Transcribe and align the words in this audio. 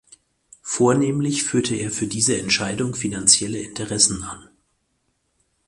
Vornehmlich 0.63 1.43
führte 1.43 1.75
er 1.75 1.91
für 1.91 2.07
diese 2.07 2.35
Entscheidung 2.39 2.95
finanzielle 2.95 3.59
Interessen 3.59 4.23
an. 4.23 4.49